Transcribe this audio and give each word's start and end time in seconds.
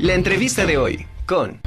La 0.00 0.14
entrevista 0.14 0.64
de 0.64 0.78
hoy 0.78 1.06
con... 1.26 1.60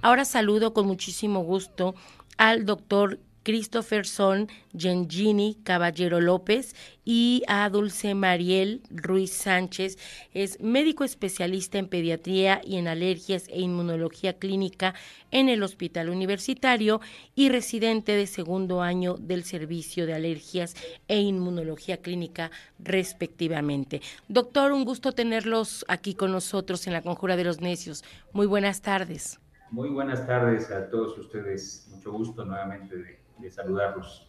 Ahora 0.00 0.24
saludo 0.24 0.72
con 0.72 0.86
muchísimo 0.86 1.40
gusto 1.40 1.96
al 2.38 2.64
doctor 2.64 3.18
Christopherson 3.42 4.48
Gengini 4.76 5.56
Caballero 5.62 6.20
López 6.20 6.74
y 7.04 7.42
a 7.48 7.68
Dulce 7.68 8.14
Mariel 8.14 8.82
Ruiz 8.90 9.32
Sánchez. 9.32 9.98
Es 10.34 10.60
médico 10.60 11.04
especialista 11.04 11.78
en 11.78 11.88
pediatría 11.88 12.60
y 12.64 12.76
en 12.76 12.88
alergias 12.88 13.48
e 13.48 13.60
inmunología 13.60 14.34
clínica 14.34 14.94
en 15.30 15.48
el 15.48 15.62
Hospital 15.62 16.08
Universitario 16.08 17.00
y 17.34 17.48
residente 17.48 18.12
de 18.12 18.26
segundo 18.26 18.82
año 18.82 19.16
del 19.18 19.44
Servicio 19.44 20.06
de 20.06 20.14
Alergias 20.14 20.74
e 21.08 21.20
Inmunología 21.20 21.96
Clínica 21.96 22.50
respectivamente. 22.78 24.02
Doctor, 24.28 24.72
un 24.72 24.84
gusto 24.84 25.12
tenerlos 25.12 25.84
aquí 25.88 26.14
con 26.14 26.32
nosotros 26.32 26.86
en 26.86 26.92
la 26.92 27.02
Conjura 27.02 27.36
de 27.36 27.44
los 27.44 27.60
Necios. 27.60 28.04
Muy 28.32 28.46
buenas 28.46 28.82
tardes. 28.82 29.38
Muy 29.70 29.88
buenas 29.88 30.26
tardes 30.26 30.70
a 30.70 30.90
todos 30.90 31.16
ustedes. 31.16 31.88
Mucho 31.90 32.12
gusto 32.12 32.44
nuevamente 32.44 32.94
de 32.96 33.21
de 33.42 33.50
saludarlos. 33.50 34.28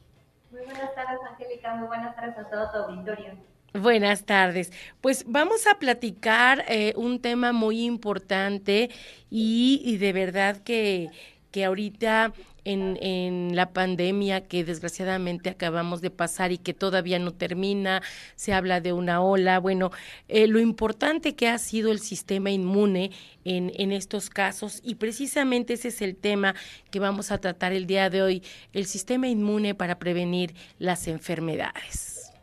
Muy 0.52 0.62
buenas 0.66 0.94
tardes, 0.95 1.20
Angélica. 1.30 1.76
Muy 1.76 1.88
buenas 1.88 2.16
tardes 2.16 2.38
a 2.38 2.49
todo 2.49 2.71
tu 2.71 2.77
auditorio. 2.91 3.38
Buenas 3.73 4.26
tardes. 4.26 4.71
Pues 5.02 5.26
vamos 5.27 5.66
a 5.66 5.80
platicar 5.80 6.63
eh, 6.67 6.94
un 6.95 7.20
tema 7.20 7.54
muy 7.54 7.84
importante 7.85 8.91
y, 9.31 9.81
y 9.84 9.98
de 9.98 10.13
verdad 10.13 10.57
que, 10.57 11.09
que 11.53 11.63
ahorita 11.66 12.34
en, 12.66 12.98
en, 12.99 13.55
la 13.55 13.73
pandemia 13.73 14.48
que 14.48 14.63
desgraciadamente 14.63 15.52
acabamos 15.52 16.02
de 16.02 16.09
pasar 16.09 16.52
y 16.52 16.57
que 16.57 16.73
todavía 16.73 17.20
no 17.20 17.31
termina, 17.31 18.02
se 18.35 18.53
habla 18.53 18.81
de 18.81 18.91
una 18.91 19.21
ola. 19.21 19.59
Bueno, 19.59 19.91
eh, 20.29 20.48
lo 20.48 20.59
importante 20.59 21.35
que 21.35 21.48
ha 21.48 21.59
sido 21.59 21.91
el 21.91 21.99
sistema 21.99 22.49
inmune 22.49 23.12
en, 23.46 23.71
en 23.76 23.91
estos 23.91 24.31
casos 24.31 24.81
y 24.84 24.96
precisamente 24.96 25.74
ese 25.74 25.90
es 25.90 26.01
el 26.01 26.15
tema 26.15 26.55
que 26.90 26.99
vamos 26.99 27.31
a 27.31 27.37
tratar 27.37 27.71
el 27.71 27.85
día 27.85 28.09
de 28.09 28.24
hoy, 28.24 28.43
el 28.74 28.85
sistema 28.85 29.27
inmune 29.27 29.76
para 29.76 29.99
prevenir 29.99 30.55
las 30.79 31.07
enfermedades. 31.07 32.34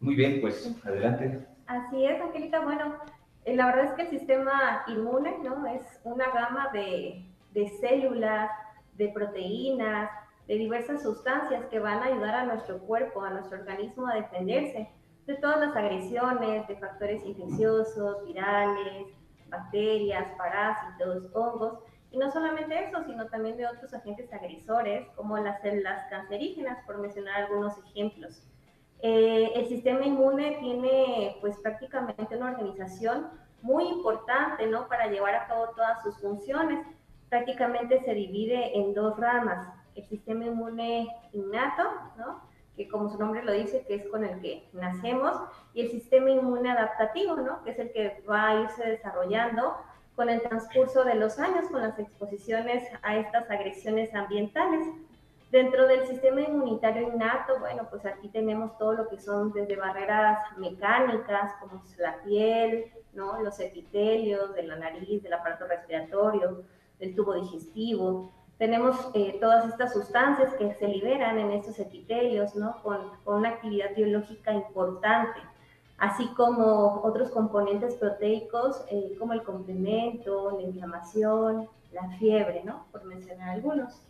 Muy 0.00 0.16
bien, 0.16 0.40
pues 0.40 0.74
adelante. 0.84 1.46
Así 1.68 2.04
es, 2.04 2.20
Angélica. 2.20 2.60
Bueno, 2.60 2.96
eh, 3.44 3.54
la 3.54 3.66
verdad 3.66 3.84
es 3.84 3.92
que 3.92 4.02
el 4.02 4.10
sistema 4.10 4.82
inmune 4.88 5.36
¿no? 5.44 5.66
es 5.66 5.82
una 6.02 6.26
gama 6.32 6.70
de, 6.72 7.24
de 7.56 7.70
células, 7.80 8.50
de 8.92 9.08
proteínas, 9.08 10.10
de 10.46 10.58
diversas 10.58 11.02
sustancias 11.02 11.64
que 11.70 11.78
van 11.78 12.02
a 12.02 12.06
ayudar 12.06 12.34
a 12.34 12.44
nuestro 12.44 12.78
cuerpo, 12.80 13.22
a 13.22 13.30
nuestro 13.30 13.58
organismo 13.58 14.06
a 14.06 14.14
defenderse 14.14 14.90
de 15.26 15.34
todas 15.36 15.58
las 15.60 15.74
agresiones, 15.74 16.68
de 16.68 16.76
factores 16.76 17.24
infecciosos, 17.24 18.24
virales, 18.26 19.06
bacterias, 19.48 20.26
parásitos, 20.36 21.30
hongos, 21.32 21.78
y 22.10 22.18
no 22.18 22.30
solamente 22.30 22.78
eso, 22.84 23.02
sino 23.04 23.26
también 23.28 23.56
de 23.56 23.66
otros 23.66 23.92
agentes 23.94 24.30
agresores, 24.34 25.08
como 25.16 25.38
las 25.38 25.60
células 25.62 26.04
cancerígenas, 26.10 26.84
por 26.84 26.98
mencionar 26.98 27.44
algunos 27.44 27.72
ejemplos. 27.86 28.46
Eh, 29.00 29.50
el 29.54 29.66
sistema 29.66 30.04
inmune 30.04 30.58
tiene 30.60 31.38
pues 31.40 31.56
prácticamente 31.58 32.36
una 32.36 32.50
organización 32.50 33.28
muy 33.62 33.84
importante, 33.84 34.66
¿no? 34.66 34.88
Para 34.88 35.06
llevar 35.08 35.34
a 35.34 35.46
cabo 35.46 35.70
todas 35.74 36.02
sus 36.02 36.18
funciones 36.20 36.86
prácticamente 37.28 38.00
se 38.04 38.14
divide 38.14 38.76
en 38.78 38.94
dos 38.94 39.16
ramas. 39.18 39.68
El 39.94 40.04
sistema 40.04 40.44
inmune 40.44 41.08
innato, 41.32 41.82
¿no? 42.16 42.40
que 42.76 42.88
como 42.88 43.08
su 43.08 43.18
nombre 43.18 43.42
lo 43.42 43.52
dice, 43.52 43.84
que 43.86 43.94
es 43.94 44.06
con 44.08 44.24
el 44.24 44.40
que 44.40 44.68
nacemos, 44.72 45.34
y 45.72 45.80
el 45.80 45.90
sistema 45.90 46.30
inmune 46.30 46.70
adaptativo, 46.70 47.36
¿no? 47.36 47.62
que 47.64 47.70
es 47.70 47.78
el 47.78 47.90
que 47.92 48.22
va 48.28 48.48
a 48.48 48.60
irse 48.62 48.84
desarrollando 48.84 49.76
con 50.14 50.28
el 50.28 50.42
transcurso 50.42 51.04
de 51.04 51.14
los 51.14 51.38
años, 51.38 51.68
con 51.70 51.82
las 51.82 51.98
exposiciones 51.98 52.84
a 53.02 53.16
estas 53.16 53.50
agresiones 53.50 54.14
ambientales. 54.14 54.86
Dentro 55.50 55.86
del 55.86 56.06
sistema 56.06 56.40
inmunitario 56.40 57.02
innato, 57.02 57.58
bueno, 57.60 57.86
pues 57.88 58.04
aquí 58.04 58.28
tenemos 58.28 58.76
todo 58.78 58.92
lo 58.92 59.08
que 59.08 59.18
son 59.18 59.52
desde 59.52 59.76
barreras 59.76 60.38
mecánicas, 60.58 61.52
como 61.60 61.82
la 61.98 62.16
piel, 62.24 62.92
¿no? 63.14 63.40
los 63.40 63.58
epitelios 63.60 64.54
de 64.54 64.64
la 64.64 64.76
nariz, 64.76 65.22
del 65.22 65.32
aparato 65.32 65.66
respiratorio, 65.66 66.62
del 66.98 67.14
tubo 67.14 67.34
digestivo. 67.34 68.32
Tenemos 68.58 68.96
eh, 69.14 69.36
todas 69.40 69.68
estas 69.68 69.92
sustancias 69.92 70.54
que 70.54 70.72
se 70.74 70.88
liberan 70.88 71.38
en 71.38 71.52
estos 71.52 71.78
epitelios, 71.78 72.54
¿no? 72.54 72.82
Con, 72.82 72.98
con, 73.24 73.38
una 73.38 73.50
actividad 73.50 73.94
biológica 73.94 74.52
importante, 74.52 75.40
así 75.98 76.26
como 76.36 77.02
otros 77.02 77.30
componentes 77.30 77.94
proteicos 77.94 78.84
eh, 78.90 79.14
como 79.18 79.34
el 79.34 79.42
complemento, 79.42 80.52
la 80.58 80.62
inflamación, 80.62 81.68
la 81.92 82.08
fiebre, 82.18 82.62
¿no? 82.64 82.86
Por 82.92 83.04
mencionar 83.04 83.50
algunos. 83.50 84.02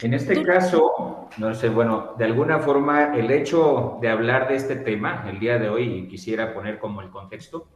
En 0.00 0.12
este 0.12 0.42
caso, 0.42 1.28
no 1.38 1.54
sé, 1.54 1.68
bueno, 1.68 2.14
de 2.18 2.24
alguna 2.24 2.58
forma 2.58 3.16
el 3.16 3.30
hecho 3.30 3.98
de 4.00 4.08
hablar 4.08 4.48
de 4.48 4.56
este 4.56 4.76
tema 4.76 5.24
el 5.30 5.38
día 5.38 5.58
de 5.58 5.68
hoy, 5.68 6.08
quisiera 6.08 6.52
poner 6.52 6.80
como 6.80 7.00
el 7.00 7.10
contexto, 7.10 7.68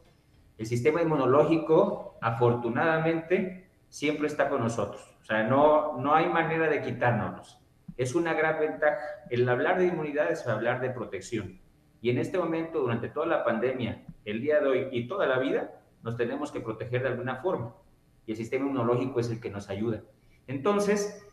el 0.59 0.67
sistema 0.67 1.01
inmunológico, 1.01 2.17
afortunadamente, 2.21 3.68
siempre 3.89 4.27
está 4.27 4.49
con 4.49 4.61
nosotros. 4.61 5.17
O 5.21 5.25
sea, 5.25 5.43
no, 5.45 5.99
no 5.99 6.15
hay 6.15 6.29
manera 6.29 6.69
de 6.69 6.83
quitárnoslos. 6.83 7.61
Es 7.97 8.15
una 8.15 8.35
gran 8.35 8.61
ventaja. 8.61 8.99
El 9.31 9.49
hablar 9.49 9.79
de 9.79 9.87
inmunidad 9.87 10.31
es 10.31 10.47
hablar 10.47 10.81
de 10.81 10.91
protección. 10.91 11.61
Y 12.01 12.11
en 12.11 12.19
este 12.19 12.39
momento, 12.39 12.81
durante 12.81 13.09
toda 13.09 13.27
la 13.27 13.45
pandemia, 13.45 14.05
el 14.25 14.41
día 14.41 14.61
de 14.61 14.69
hoy 14.69 14.89
y 14.93 15.09
toda 15.09 15.27
la 15.27 15.39
vida, 15.39 15.83
nos 16.03 16.17
tenemos 16.17 16.53
que 16.53 16.61
proteger 16.61 17.03
de 17.03 17.09
alguna 17.09 17.37
forma. 17.37 17.75
Y 18.27 18.33
el 18.33 18.37
sistema 18.37 18.67
inmunológico 18.67 19.21
es 19.21 19.31
el 19.31 19.41
que 19.41 19.51
nos 19.51 19.69
ayuda. 19.69 20.03
Entonces, 20.47 21.27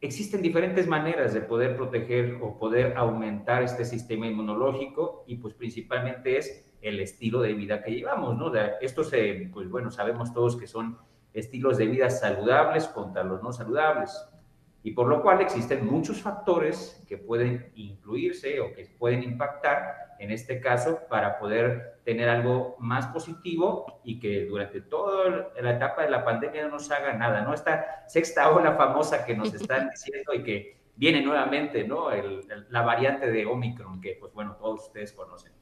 existen 0.00 0.42
diferentes 0.42 0.86
maneras 0.86 1.34
de 1.34 1.40
poder 1.40 1.76
proteger 1.76 2.38
o 2.40 2.58
poder 2.58 2.96
aumentar 2.96 3.62
este 3.62 3.84
sistema 3.84 4.26
inmunológico 4.26 5.24
y 5.26 5.36
pues 5.36 5.54
principalmente 5.54 6.38
es 6.38 6.66
el 6.82 7.00
estilo 7.00 7.40
de 7.40 7.54
vida 7.54 7.82
que 7.82 7.92
llevamos, 7.92 8.36
¿no? 8.36 8.52
Se, 8.52 9.50
pues 9.52 9.68
bueno, 9.68 9.90
sabemos 9.90 10.32
todos 10.32 10.56
que 10.56 10.66
son 10.66 10.98
estilos 11.36 11.76
de 11.76 11.86
vida 11.86 12.08
saludables 12.10 12.88
contra 12.88 13.22
los 13.22 13.42
no 13.42 13.52
saludables. 13.52 14.26
Y 14.82 14.92
por 14.92 15.08
lo 15.08 15.20
cual 15.20 15.40
existen 15.40 15.84
muchos 15.84 16.22
factores 16.22 17.02
que 17.08 17.18
pueden 17.18 17.72
incluirse 17.74 18.60
o 18.60 18.72
que 18.72 18.86
pueden 18.98 19.22
impactar 19.22 20.14
en 20.18 20.30
este 20.30 20.60
caso 20.60 21.00
para 21.10 21.38
poder 21.38 22.00
tener 22.04 22.28
algo 22.28 22.76
más 22.78 23.08
positivo 23.08 24.00
y 24.04 24.18
que 24.18 24.46
durante 24.46 24.80
toda 24.80 25.50
la 25.60 25.72
etapa 25.72 26.02
de 26.02 26.10
la 26.10 26.24
pandemia 26.24 26.62
no 26.64 26.70
nos 26.70 26.90
haga 26.90 27.12
nada, 27.12 27.42
¿no? 27.42 27.52
Esta 27.52 28.08
sexta 28.08 28.50
ola 28.50 28.74
famosa 28.74 29.26
que 29.26 29.36
nos 29.36 29.52
están 29.52 29.90
diciendo 29.90 30.32
y 30.32 30.42
que 30.42 30.80
viene 30.94 31.20
nuevamente, 31.20 31.84
¿no? 31.84 32.08
la 32.70 32.82
variante 32.82 33.30
de 33.30 33.44
Omicron 33.44 34.00
que, 34.00 34.16
pues 34.18 34.32
bueno, 34.32 34.56
todos 34.56 34.86
ustedes 34.86 35.12
conocen 35.12 35.52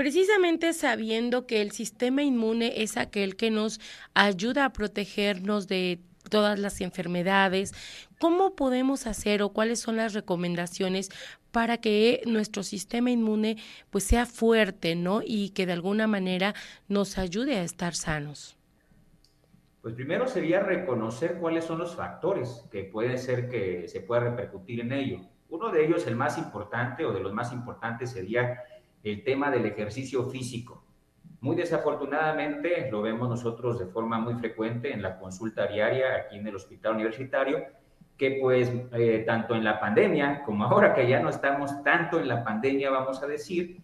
precisamente 0.00 0.72
sabiendo 0.72 1.46
que 1.46 1.60
el 1.60 1.72
sistema 1.72 2.22
inmune 2.22 2.82
es 2.82 2.96
aquel 2.96 3.36
que 3.36 3.50
nos 3.50 3.82
ayuda 4.14 4.64
a 4.64 4.72
protegernos 4.72 5.68
de 5.68 6.00
todas 6.30 6.58
las 6.58 6.80
enfermedades, 6.80 7.74
¿cómo 8.18 8.56
podemos 8.56 9.06
hacer 9.06 9.42
o 9.42 9.50
cuáles 9.50 9.78
son 9.78 9.98
las 9.98 10.14
recomendaciones 10.14 11.10
para 11.52 11.82
que 11.82 12.22
nuestro 12.24 12.62
sistema 12.62 13.10
inmune 13.10 13.58
pues 13.90 14.04
sea 14.04 14.24
fuerte, 14.24 14.94
¿no? 14.94 15.20
Y 15.22 15.50
que 15.50 15.66
de 15.66 15.74
alguna 15.74 16.06
manera 16.06 16.54
nos 16.88 17.18
ayude 17.18 17.56
a 17.56 17.62
estar 17.62 17.94
sanos. 17.94 18.56
Pues 19.82 19.94
primero 19.94 20.26
sería 20.28 20.60
reconocer 20.60 21.36
cuáles 21.38 21.66
son 21.66 21.76
los 21.76 21.94
factores 21.94 22.64
que 22.72 22.84
puede 22.84 23.18
ser 23.18 23.50
que 23.50 23.86
se 23.86 24.00
pueda 24.00 24.22
repercutir 24.22 24.80
en 24.80 24.92
ello. 24.92 25.20
Uno 25.50 25.70
de 25.70 25.84
ellos, 25.84 26.06
el 26.06 26.16
más 26.16 26.38
importante 26.38 27.04
o 27.04 27.12
de 27.12 27.20
los 27.20 27.34
más 27.34 27.52
importantes, 27.52 28.12
sería 28.12 28.62
el 29.02 29.24
tema 29.24 29.50
del 29.50 29.66
ejercicio 29.66 30.24
físico. 30.24 30.84
Muy 31.40 31.56
desafortunadamente 31.56 32.90
lo 32.90 33.00
vemos 33.00 33.28
nosotros 33.28 33.78
de 33.78 33.86
forma 33.86 34.18
muy 34.18 34.34
frecuente 34.34 34.92
en 34.92 35.00
la 35.00 35.18
consulta 35.18 35.66
diaria 35.66 36.16
aquí 36.16 36.36
en 36.36 36.46
el 36.46 36.54
hospital 36.54 36.94
universitario, 36.96 37.64
que 38.18 38.36
pues 38.38 38.70
eh, 38.92 39.24
tanto 39.26 39.54
en 39.54 39.64
la 39.64 39.80
pandemia 39.80 40.42
como 40.44 40.64
ahora 40.64 40.92
que 40.92 41.08
ya 41.08 41.20
no 41.20 41.30
estamos 41.30 41.82
tanto 41.82 42.20
en 42.20 42.28
la 42.28 42.44
pandemia, 42.44 42.90
vamos 42.90 43.22
a 43.22 43.26
decir, 43.26 43.80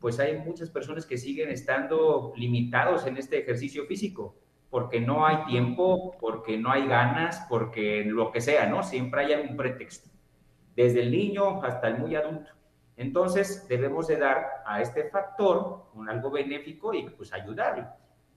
pues 0.00 0.18
hay 0.18 0.38
muchas 0.38 0.70
personas 0.70 1.06
que 1.06 1.16
siguen 1.16 1.50
estando 1.50 2.32
limitados 2.36 3.06
en 3.06 3.16
este 3.16 3.38
ejercicio 3.38 3.86
físico, 3.86 4.34
porque 4.68 5.00
no 5.00 5.24
hay 5.24 5.44
tiempo, 5.44 6.16
porque 6.18 6.58
no 6.58 6.72
hay 6.72 6.88
ganas, 6.88 7.46
porque 7.48 8.04
lo 8.04 8.32
que 8.32 8.40
sea, 8.40 8.66
¿no? 8.66 8.82
Siempre 8.82 9.20
hay 9.20 9.32
algún 9.32 9.56
pretexto, 9.56 10.10
desde 10.74 11.02
el 11.02 11.12
niño 11.12 11.62
hasta 11.62 11.86
el 11.86 11.98
muy 11.98 12.16
adulto. 12.16 12.55
Entonces, 12.96 13.66
debemos 13.68 14.06
de 14.06 14.16
dar 14.16 14.62
a 14.64 14.80
este 14.80 15.04
factor 15.10 15.84
un 15.94 16.08
algo 16.08 16.30
benéfico 16.30 16.94
y 16.94 17.08
pues 17.10 17.32
ayudarlo. 17.32 17.86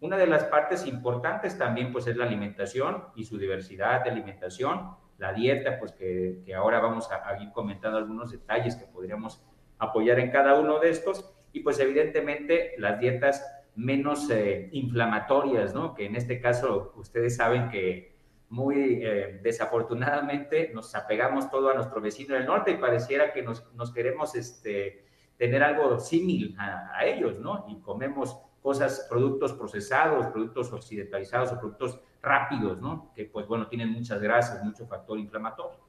Una 0.02 0.18
de 0.18 0.28
las 0.28 0.46
partes 0.46 0.86
importantes 0.86 1.58
también 1.58 1.92
pues 1.92 2.08
es 2.08 2.16
la 2.16 2.26
alimentación 2.26 3.06
y 3.16 3.26
su 3.26 3.38
diversidad 3.38 4.04
de 4.04 4.12
alimentación, 4.12 4.96
la 5.18 5.34
dieta, 5.34 5.78
pues 5.80 5.92
que, 5.92 6.44
ahora 6.56 6.80
vamos 6.80 7.10
a, 7.12 7.42
ir 7.42 7.52
comentando 7.52 7.98
algunos 7.98 8.32
detalles 8.32 8.76
que 8.76 8.86
podríamos 8.86 9.44
apoyar 9.78 10.20
en 10.20 10.32
cada 10.32 10.60
uno 10.60 10.80
de 10.80 10.90
estos. 10.90 11.36
y 11.52 11.62
pues 11.62 11.80
evidentemente 11.80 12.76
las 12.78 13.00
dietas 13.00 13.44
menos 13.76 14.30
eh, 14.30 14.70
inflamatorias, 14.72 15.74
¿no? 15.74 15.96
Que 15.96 16.06
en 16.06 16.16
este 16.16 16.40
caso 16.40 16.94
ustedes 16.96 17.38
saben 17.38 17.70
que 17.70 18.19
muy 18.50 19.04
eh, 19.04 19.40
desafortunadamente 19.44 20.72
nos 20.74 20.96
apegamos 20.96 21.50
todo 21.52 21.70
a 21.70 21.76
nuestro 21.76 22.02
vecino 22.02 22.36
del 22.36 22.46
norte 22.46 22.72
y 22.72 22.78
pareciera 22.78 23.32
que 23.32 23.44
nos, 23.44 23.72
nos 23.74 23.92
queremos 23.94 24.36
este, 24.36 25.06
tener 25.38 25.64
algo 25.64 26.00
similar 26.00 26.92
a, 26.94 27.06
ellos, 27.06 27.40
¿no? 27.40 27.66
Y 27.70 27.80
comemos 27.80 28.38
cosas, 28.62 29.08
productos 29.10 29.54
procesados, 29.54 30.28
productos 30.28 30.74
occidentalizados 30.74 31.54
o 31.54 31.60
productos 31.60 32.00
rápidos, 32.22 32.82
¿no? 32.82 33.12
Que 33.16 33.26
pues 33.26 33.48
bueno, 33.48 33.68
tienen 33.68 33.90
muchas 33.90 34.22
grasas, 34.22 34.64
mucho 34.64 34.86
factor 34.86 35.18
inflamatorio. 35.18 35.80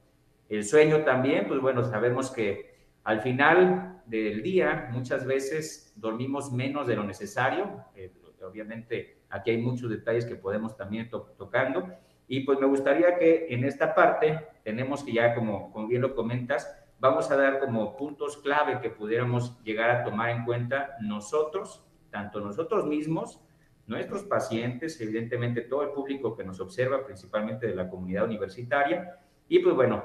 El 0.49 0.65
sueño 0.65 1.03
también, 1.03 1.49
pues 1.49 1.61
bueno, 1.61 1.83
sabemos 1.85 2.31
que 2.31 2.75
al 3.05 3.21
final 3.23 4.03
del 4.07 4.43
día 4.43 4.89
muchas 4.93 5.25
veces 5.27 5.93
dormimos 5.97 6.53
menos 6.53 6.87
de 6.87 6.97
lo 6.97 7.05
necesario. 7.05 7.85
Eh, 7.95 8.13
obviamente 8.43 9.23
aquí 9.31 9.51
hay 9.51 9.59
muchos 9.59 9.91
detalles 9.91 10.27
que 10.27 10.37
podemos 10.37 10.77
también 10.77 11.09
to 11.09 11.23
tocando. 11.37 11.89
Y 12.31 12.45
pues 12.45 12.61
me 12.61 12.67
gustaría 12.67 13.19
que 13.19 13.49
en 13.51 13.65
esta 13.65 13.93
parte 13.93 14.39
tenemos 14.63 15.03
que 15.03 15.13
ya, 15.13 15.35
como, 15.35 15.73
como 15.73 15.89
bien 15.89 16.01
lo 16.01 16.15
comentas, 16.15 16.73
vamos 17.01 17.29
a 17.33 17.37
dar 17.37 17.59
como 17.59 17.97
puntos 17.97 18.37
clave 18.37 18.81
que 18.81 18.89
pudiéramos 18.89 19.61
llegar 19.65 19.91
a 19.91 20.05
tomar 20.05 20.31
en 20.31 20.45
cuenta 20.45 20.97
nosotros, 21.01 21.85
tanto 22.09 22.41
nosotros 22.41 22.87
mismos, 22.87 23.41
nuestros 23.89 24.23
pacientes, 24.23 25.01
evidentemente 25.01 25.63
todo 25.63 25.83
el 25.83 25.91
público 25.91 26.37
que 26.37 26.45
nos 26.45 26.61
observa, 26.61 27.05
principalmente 27.05 27.67
de 27.67 27.75
la 27.75 27.89
comunidad 27.89 28.27
universitaria. 28.27 29.19
Y 29.49 29.59
pues 29.59 29.75
bueno, 29.75 30.05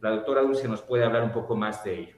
la 0.00 0.10
doctora 0.10 0.42
Dulce 0.42 0.68
nos 0.68 0.80
puede 0.80 1.02
hablar 1.02 1.24
un 1.24 1.32
poco 1.32 1.56
más 1.56 1.82
de 1.82 1.98
ello. 1.98 2.16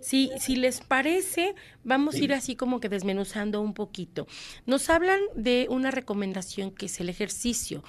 Sí, 0.00 0.32
si 0.40 0.56
les 0.56 0.80
parece, 0.80 1.54
vamos 1.84 2.16
sí. 2.16 2.22
a 2.22 2.24
ir 2.24 2.32
así 2.32 2.56
como 2.56 2.80
que 2.80 2.88
desmenuzando 2.88 3.60
un 3.60 3.74
poquito. 3.74 4.26
Nos 4.66 4.90
hablan 4.90 5.20
de 5.36 5.68
una 5.70 5.92
recomendación 5.92 6.72
que 6.72 6.86
es 6.86 6.98
el 6.98 7.08
ejercicio. 7.08 7.84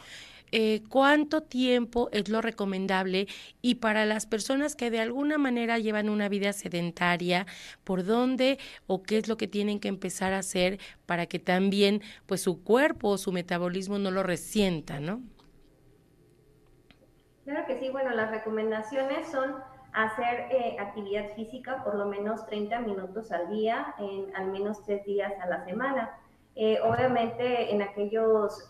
Eh, 0.55 0.83
cuánto 0.87 1.41
tiempo 1.41 2.09
es 2.11 2.29
lo 2.29 2.39
recomendable 2.39 3.25
y 3.63 3.75
para 3.75 4.05
las 4.05 4.27
personas 4.27 4.75
que 4.75 4.91
de 4.91 4.99
alguna 4.99 5.39
manera 5.39 5.79
llevan 5.79 6.09
una 6.09 6.29
vida 6.29 6.53
sedentaria, 6.53 7.47
por 7.83 8.05
dónde 8.05 8.59
o 8.85 9.01
qué 9.01 9.17
es 9.17 9.27
lo 9.27 9.35
que 9.35 9.47
tienen 9.47 9.79
que 9.79 9.87
empezar 9.87 10.31
a 10.31 10.37
hacer 10.37 10.77
para 11.07 11.25
que 11.25 11.39
también 11.39 12.03
pues 12.27 12.43
su 12.43 12.63
cuerpo 12.63 13.09
o 13.09 13.17
su 13.17 13.31
metabolismo 13.31 13.97
no 13.97 14.11
lo 14.11 14.21
resienta, 14.21 14.99
¿no? 14.99 15.23
Claro 17.45 17.65
que 17.65 17.79
sí, 17.79 17.89
bueno, 17.89 18.11
las 18.11 18.29
recomendaciones 18.29 19.31
son 19.31 19.55
hacer 19.91 20.51
eh, 20.51 20.75
actividad 20.79 21.33
física 21.35 21.83
por 21.83 21.95
lo 21.95 22.05
menos 22.05 22.45
30 22.45 22.79
minutos 22.81 23.31
al 23.31 23.49
día, 23.49 23.95
en 23.97 24.35
al 24.35 24.51
menos 24.51 24.83
tres 24.85 25.03
días 25.03 25.33
a 25.41 25.47
la 25.47 25.65
semana. 25.65 26.15
Eh, 26.55 26.77
obviamente 26.83 27.73
en 27.73 27.81
aquellos 27.81 28.67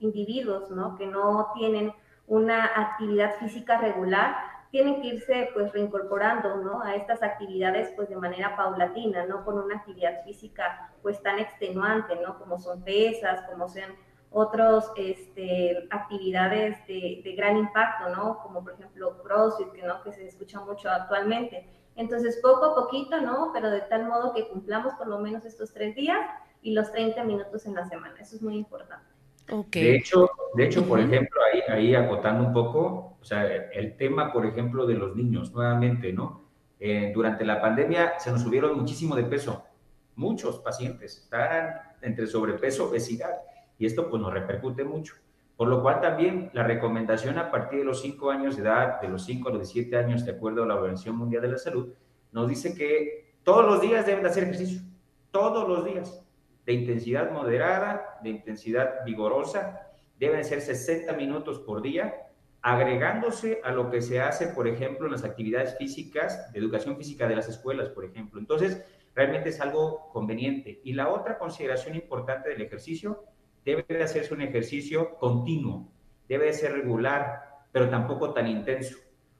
individuos 0.00 0.70
¿no? 0.70 0.96
que 0.96 1.06
no 1.06 1.50
tienen 1.54 1.92
una 2.26 2.64
actividad 2.64 3.36
física 3.36 3.78
regular, 3.78 4.36
tienen 4.70 5.00
que 5.00 5.08
irse 5.08 5.50
pues 5.54 5.72
reincorporando 5.72 6.56
¿no? 6.56 6.82
a 6.82 6.96
estas 6.96 7.22
actividades 7.22 7.92
pues 7.94 8.08
de 8.08 8.16
manera 8.16 8.56
paulatina, 8.56 9.24
no 9.26 9.44
con 9.44 9.58
una 9.58 9.76
actividad 9.76 10.24
física 10.24 10.92
pues 11.02 11.22
tan 11.22 11.38
extenuante, 11.38 12.16
¿no? 12.16 12.38
como 12.38 12.58
son 12.58 12.82
pesas, 12.82 13.42
como 13.42 13.68
sean 13.68 13.94
otras 14.34 14.90
este, 14.96 15.86
actividades 15.90 16.84
de, 16.88 17.20
de, 17.22 17.34
gran 17.36 17.56
impacto, 17.56 18.08
¿no? 18.08 18.40
Como 18.42 18.64
por 18.64 18.72
ejemplo 18.72 19.22
CrossFit, 19.22 19.70
que, 19.70 19.82
¿no? 19.82 20.02
que 20.02 20.12
se 20.12 20.26
escucha 20.26 20.58
mucho 20.58 20.90
actualmente. 20.90 21.68
Entonces, 21.94 22.40
poco 22.42 22.64
a 22.64 22.74
poquito, 22.74 23.20
¿no? 23.20 23.50
Pero 23.52 23.70
de 23.70 23.82
tal 23.82 24.06
modo 24.08 24.34
que 24.34 24.48
cumplamos 24.48 24.94
por 24.94 25.06
lo 25.06 25.20
menos 25.20 25.44
estos 25.44 25.72
tres 25.72 25.94
días 25.94 26.18
y 26.62 26.72
los 26.72 26.90
30 26.90 27.22
minutos 27.22 27.64
en 27.66 27.74
la 27.74 27.84
semana. 27.84 28.16
Eso 28.20 28.34
es 28.34 28.42
muy 28.42 28.56
importante. 28.56 29.13
Okay. 29.50 29.84
De 29.84 29.96
hecho, 29.96 30.30
de 30.54 30.64
hecho, 30.64 30.86
por 30.86 30.98
uh 30.98 31.02
-huh. 31.02 31.06
ejemplo, 31.06 31.40
ahí, 31.52 31.60
ahí 31.68 31.94
acotando 31.94 32.44
un 32.44 32.52
poco, 32.52 33.16
o 33.20 33.24
sea, 33.24 33.46
el 33.46 33.96
tema, 33.96 34.32
por 34.32 34.46
ejemplo, 34.46 34.86
de 34.86 34.94
los 34.94 35.14
niños, 35.14 35.52
nuevamente, 35.52 36.12
¿no? 36.12 36.44
Eh, 36.80 37.12
durante 37.14 37.44
la 37.44 37.60
pandemia 37.60 38.18
se 38.18 38.30
nos 38.30 38.42
subieron 38.42 38.76
muchísimo 38.76 39.16
de 39.16 39.24
peso. 39.24 39.64
Muchos 40.16 40.58
pacientes 40.58 41.18
están 41.18 41.74
entre 42.02 42.26
sobrepeso, 42.26 42.88
obesidad 42.90 43.40
y 43.78 43.86
esto 43.86 44.10
pues 44.10 44.20
nos 44.20 44.32
repercute 44.32 44.84
mucho. 44.84 45.14
Por 45.56 45.68
lo 45.68 45.82
cual 45.82 46.00
también 46.00 46.50
la 46.52 46.64
recomendación 46.64 47.38
a 47.38 47.50
partir 47.50 47.80
de 47.80 47.84
los 47.84 48.00
5 48.02 48.30
años 48.30 48.56
de 48.56 48.62
edad, 48.62 49.00
de 49.00 49.08
los 49.08 49.24
5 49.24 49.48
a 49.48 49.52
los 49.52 49.60
17 49.60 49.96
años, 49.96 50.24
de 50.24 50.32
acuerdo 50.32 50.64
a 50.64 50.66
la 50.66 50.74
Organización 50.74 51.16
Mundial 51.16 51.42
de 51.42 51.48
la 51.48 51.58
Salud, 51.58 51.92
nos 52.32 52.48
dice 52.48 52.74
que 52.74 53.36
todos 53.44 53.64
los 53.64 53.80
días 53.80 54.04
deben 54.04 54.24
de 54.24 54.30
hacer 54.30 54.42
ejercicio, 54.44 54.82
todos 55.30 55.68
los 55.68 55.84
días, 55.84 56.23
de 56.66 56.72
intensidad 56.72 57.30
moderada, 57.30 58.18
de 58.22 58.30
intensidad 58.30 59.04
vigorosa, 59.04 59.90
deben 60.18 60.44
ser 60.44 60.60
60 60.60 61.12
minutos 61.14 61.58
por 61.60 61.82
día, 61.82 62.14
agregándose 62.62 63.60
a 63.62 63.72
lo 63.72 63.90
que 63.90 64.00
se 64.00 64.20
hace, 64.20 64.48
por 64.48 64.66
ejemplo, 64.66 65.06
en 65.06 65.12
las 65.12 65.24
actividades 65.24 65.76
físicas, 65.76 66.50
de 66.52 66.58
educación 66.58 66.96
física 66.96 67.28
de 67.28 67.36
las 67.36 67.48
escuelas, 67.48 67.90
por 67.90 68.04
ejemplo. 68.04 68.40
Entonces, 68.40 68.82
realmente 69.14 69.50
es 69.50 69.60
algo 69.60 70.08
conveniente. 70.12 70.80
Y 70.82 70.94
la 70.94 71.10
otra 71.10 71.38
consideración 71.38 71.94
importante 71.94 72.48
del 72.48 72.62
ejercicio 72.62 73.24
debe 73.64 73.84
de 73.86 74.02
hacerse 74.02 74.32
un 74.32 74.42
ejercicio 74.42 75.16
continuo, 75.16 75.90
debe 76.28 76.46
de 76.46 76.52
ser 76.52 76.72
regular, 76.72 77.64
pero 77.72 77.88
tampoco 77.88 78.32
tan 78.32 78.46
intenso, 78.46 78.96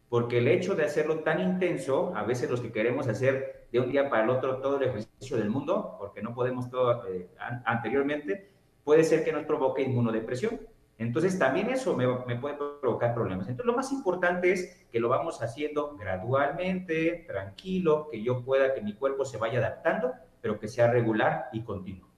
porque 0.08 0.38
el 0.38 0.48
hecho 0.48 0.74
de 0.74 0.84
hacerlo 0.84 1.20
tan 1.20 1.40
intenso, 1.40 2.12
a 2.14 2.24
veces 2.24 2.50
los 2.50 2.60
que 2.60 2.72
queremos 2.72 3.08
hacer 3.08 3.63
de 3.74 3.80
un 3.80 3.90
día 3.90 4.08
para 4.08 4.22
el 4.22 4.30
otro 4.30 4.58
todo 4.58 4.76
el 4.76 4.84
ejercicio 4.84 5.36
del 5.36 5.50
mundo, 5.50 5.96
porque 5.98 6.22
no 6.22 6.32
podemos 6.32 6.70
todo 6.70 7.08
eh, 7.08 7.28
anteriormente, 7.64 8.52
puede 8.84 9.02
ser 9.02 9.24
que 9.24 9.32
nos 9.32 9.46
provoque 9.46 9.82
inmunodepresión. 9.82 10.60
Entonces 10.96 11.36
también 11.40 11.68
eso 11.70 11.96
me, 11.96 12.06
me, 12.24 12.36
puede 12.36 12.54
provocar 12.80 13.12
problemas. 13.12 13.48
Entonces 13.48 13.66
lo 13.66 13.74
más 13.74 13.90
importante 13.90 14.52
es 14.52 14.86
que 14.92 15.00
lo 15.00 15.08
vamos 15.08 15.42
haciendo 15.42 15.96
gradualmente, 15.96 17.24
tranquilo, 17.26 18.06
que 18.12 18.22
yo 18.22 18.44
pueda, 18.44 18.74
que 18.74 18.80
mi 18.80 18.94
cuerpo 18.94 19.24
se 19.24 19.38
vaya 19.38 19.58
adaptando, 19.58 20.12
pero 20.40 20.60
que 20.60 20.68
sea 20.68 20.86
regular 20.92 21.48
y 21.52 21.64
continuo. 21.64 22.13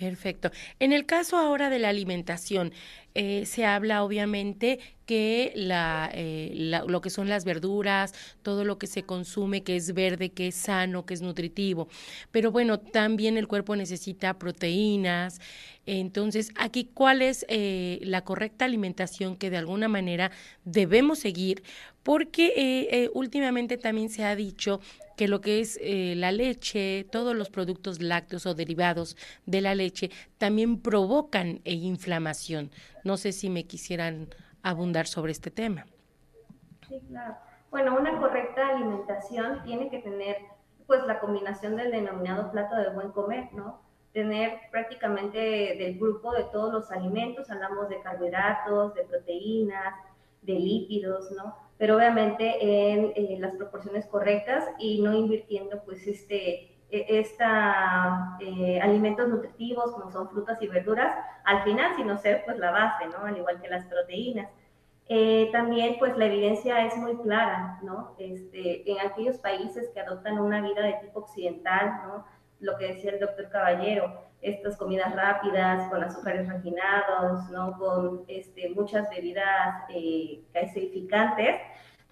Perfecto. 0.00 0.50
En 0.78 0.94
el 0.94 1.04
caso 1.04 1.36
ahora 1.36 1.68
de 1.68 1.78
la 1.78 1.90
alimentación, 1.90 2.72
eh, 3.14 3.44
se 3.44 3.66
habla 3.66 4.02
obviamente 4.02 4.78
que 5.04 5.52
eh, 5.54 6.52
la, 6.54 6.84
lo 6.88 7.02
que 7.02 7.10
son 7.10 7.28
las 7.28 7.44
verduras, 7.44 8.14
todo 8.42 8.64
lo 8.64 8.78
que 8.78 8.86
se 8.86 9.02
consume, 9.02 9.62
que 9.62 9.76
es 9.76 9.92
verde, 9.92 10.30
que 10.30 10.48
es 10.48 10.54
sano, 10.54 11.04
que 11.04 11.12
es 11.12 11.20
nutritivo, 11.20 11.86
pero 12.30 12.50
bueno, 12.50 12.80
también 12.80 13.36
el 13.36 13.46
cuerpo 13.46 13.76
necesita 13.76 14.38
proteínas. 14.38 15.38
Entonces, 15.84 16.50
aquí, 16.56 16.88
¿cuál 16.94 17.20
es 17.20 17.44
eh, 17.50 17.98
la 18.02 18.22
correcta 18.24 18.64
alimentación 18.64 19.36
que 19.36 19.50
de 19.50 19.58
alguna 19.58 19.88
manera 19.88 20.30
debemos 20.64 21.18
seguir? 21.18 21.62
Porque 22.02 22.88
eh, 22.90 23.10
últimamente 23.12 23.76
también 23.76 24.08
se 24.08 24.24
ha 24.24 24.34
dicho 24.34 24.80
que 25.20 25.28
lo 25.28 25.42
que 25.42 25.60
es 25.60 25.78
eh, 25.82 26.14
la 26.16 26.32
leche, 26.32 27.06
todos 27.12 27.36
los 27.36 27.50
productos 27.50 28.00
lácteos 28.00 28.46
o 28.46 28.54
derivados 28.54 29.18
de 29.44 29.60
la 29.60 29.74
leche 29.74 30.10
también 30.38 30.80
provocan 30.80 31.60
eh, 31.66 31.74
inflamación. 31.74 32.70
No 33.04 33.18
sé 33.18 33.32
si 33.32 33.50
me 33.50 33.64
quisieran 33.64 34.28
abundar 34.62 35.06
sobre 35.06 35.32
este 35.32 35.50
tema. 35.50 35.84
Sí, 36.88 37.02
claro. 37.08 37.36
Bueno, 37.70 37.98
una 38.00 38.18
correcta 38.18 38.66
alimentación 38.68 39.62
tiene 39.62 39.90
que 39.90 39.98
tener 39.98 40.38
pues 40.86 41.02
la 41.06 41.20
combinación 41.20 41.76
del 41.76 41.90
denominado 41.90 42.50
plato 42.50 42.76
de 42.76 42.88
buen 42.88 43.10
comer, 43.10 43.52
¿no? 43.52 43.82
Tener 44.14 44.58
prácticamente 44.70 45.38
del 45.38 45.98
grupo 45.98 46.32
de 46.32 46.44
todos 46.44 46.72
los 46.72 46.90
alimentos, 46.90 47.50
hablamos 47.50 47.90
de 47.90 48.00
carbohidratos, 48.00 48.94
de 48.94 49.04
proteínas, 49.04 49.96
de 50.42 50.54
lípidos, 50.54 51.30
¿no? 51.32 51.56
pero 51.80 51.96
obviamente 51.96 52.58
en 52.60 53.40
las 53.40 53.54
proporciones 53.54 54.04
correctas 54.04 54.66
y 54.78 55.00
no 55.00 55.14
invirtiendo 55.14 55.82
pues 55.82 56.06
este, 56.06 56.76
e, 56.90 57.06
esta, 57.20 58.36
eh, 58.38 58.78
alimentos 58.82 59.28
nutritivos 59.28 59.92
como 59.92 60.10
son 60.10 60.28
frutas 60.28 60.60
y 60.60 60.66
verduras 60.66 61.16
al 61.44 61.62
final, 61.62 61.96
sino 61.96 62.18
ser 62.18 62.44
pues 62.44 62.58
la 62.58 62.70
base, 62.70 63.06
¿no? 63.06 63.24
Al 63.24 63.36
igual 63.38 63.62
que 63.62 63.68
las 63.68 63.86
proteínas. 63.86 64.50
Eh, 65.08 65.48
también 65.52 65.96
pues 65.98 66.16
la 66.18 66.26
evidencia 66.26 66.84
es 66.84 66.94
muy 66.98 67.16
clara, 67.16 67.78
¿no? 67.82 68.14
Este, 68.18 68.90
en 68.90 69.00
aquellos 69.00 69.38
países 69.38 69.88
que 69.94 70.00
adoptan 70.00 70.38
una 70.38 70.60
vida 70.60 70.82
de 70.82 70.98
tipo 71.00 71.20
occidental, 71.20 72.02
¿no? 72.06 72.26
Lo 72.58 72.76
que 72.76 72.88
decía 72.88 73.12
el 73.12 73.20
doctor 73.20 73.48
Caballero, 73.48 74.29
estas 74.42 74.76
comidas 74.76 75.14
rápidas 75.14 75.88
con 75.90 76.02
azúcares 76.02 76.48
refinados, 76.48 77.48
¿no? 77.50 77.78
con 77.78 78.24
este, 78.28 78.70
muchas 78.70 79.08
bebidas 79.10 79.84
eh, 79.90 80.42
gasificantes, 80.52 81.60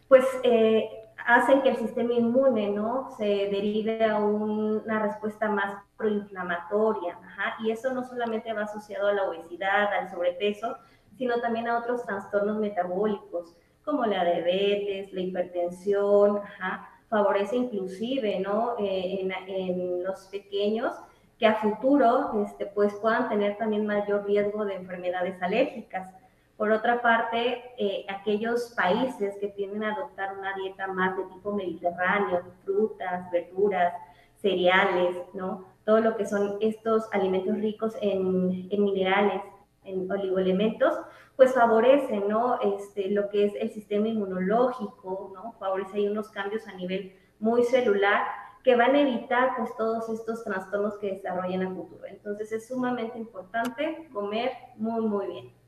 pues 0.08 0.24
eh, 0.42 0.88
hacen 1.26 1.62
que 1.62 1.70
el 1.70 1.76
sistema 1.76 2.12
inmune 2.14 2.70
¿no? 2.70 3.10
se 3.16 3.24
derive 3.24 4.04
a 4.04 4.18
un, 4.18 4.82
una 4.84 4.98
respuesta 5.00 5.48
más 5.48 5.82
proinflamatoria. 5.96 7.18
Ajá, 7.24 7.56
y 7.62 7.70
eso 7.70 7.92
no 7.92 8.04
solamente 8.04 8.52
va 8.52 8.62
asociado 8.62 9.08
a 9.08 9.12
la 9.12 9.24
obesidad, 9.24 9.92
al 9.92 10.10
sobrepeso, 10.10 10.76
sino 11.16 11.40
también 11.40 11.68
a 11.68 11.78
otros 11.78 12.04
trastornos 12.04 12.58
metabólicos, 12.58 13.54
como 13.84 14.04
la 14.04 14.24
diabetes, 14.24 15.12
la 15.12 15.20
hipertensión, 15.20 16.38
ajá, 16.38 16.88
favorece 17.08 17.56
inclusive, 17.56 18.38
¿no? 18.38 18.76
Eh, 18.78 19.20
en, 19.20 19.32
en, 19.48 20.04
los 20.04 20.26
pequeños 20.26 20.92
que 21.38 21.46
a 21.46 21.54
futuro, 21.56 22.44
este, 22.44 22.66
pues 22.66 22.94
puedan 22.94 23.28
tener 23.28 23.56
también 23.56 23.86
mayor 23.86 24.26
riesgo 24.26 24.64
de 24.64 24.74
enfermedades 24.74 25.40
alérgicas. 25.40 26.12
Por 26.56 26.72
otra 26.72 27.00
parte, 27.00 27.62
eh, 27.78 28.04
aquellos 28.08 28.72
países 28.76 29.36
que 29.38 29.46
tienden 29.48 29.84
a 29.84 29.94
adoptar 29.94 30.36
una 30.36 30.54
dieta 30.54 30.88
más 30.88 31.16
de 31.16 31.24
tipo 31.26 31.52
mediterráneo, 31.52 32.42
frutas, 32.64 33.30
verduras, 33.30 33.94
cereales, 34.42 35.16
¿no? 35.34 35.66
Todo 35.84 36.00
lo 36.00 36.16
que 36.16 36.26
son 36.26 36.56
estos 36.60 37.04
alimentos 37.12 37.56
ricos 37.58 37.94
en, 38.00 38.68
minerales, 38.68 39.40
en 39.84 40.10
oligoelementos, 40.10 40.94
pues 41.36 41.54
favorecen, 41.54 42.28
¿no? 42.28 42.60
Este, 42.60 43.08
lo 43.10 43.28
que 43.28 43.44
es 43.44 43.52
el 43.60 43.70
sistema 43.70 44.08
inmunológico, 44.08 45.30
¿no? 45.32 45.52
Favorece 45.60 45.98
ahí 45.98 46.08
unos 46.08 46.28
cambios 46.30 46.66
a 46.66 46.72
nivel 46.72 47.16
muy 47.38 47.62
celular 47.62 48.26
que 48.64 48.76
van 48.76 48.94
a 48.94 49.00
evitar 49.00 49.50
pues 49.56 49.70
todos 49.76 50.08
estos 50.08 50.44
trastornos 50.44 50.98
que 50.98 51.12
desarrollan 51.12 51.62
a 51.62 51.74
futuro. 51.74 52.04
Entonces 52.06 52.52
es 52.52 52.68
sumamente 52.68 53.18
importante 53.18 54.08
comer 54.12 54.52
muy, 54.76 55.06
muy 55.06 55.26
bien. 55.26 55.58